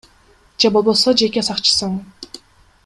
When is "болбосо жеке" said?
0.77-1.45